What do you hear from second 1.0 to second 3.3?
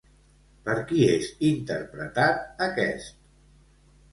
és interpretat aquest?